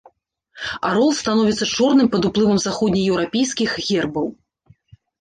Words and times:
Арол 0.89 1.11
становіцца 1.19 1.69
чорным 1.77 2.11
пад 2.17 2.23
уплывам 2.31 2.59
заходнееўрапейскіх 2.67 3.81
гербаў. 3.89 4.27